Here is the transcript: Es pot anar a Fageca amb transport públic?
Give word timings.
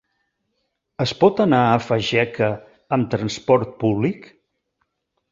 Es 1.03 1.11
pot 1.17 1.41
anar 1.43 1.59
a 1.65 1.75
Fageca 1.87 2.47
amb 2.97 3.11
transport 3.11 3.75
públic? 3.85 4.25